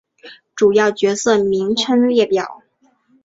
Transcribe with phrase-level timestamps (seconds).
[0.55, 2.63] 主要角色名称列表。